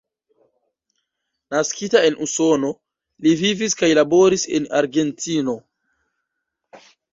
[1.55, 2.71] Naskita en Usono,
[3.27, 5.59] li vivis kaj laboris en Argentino.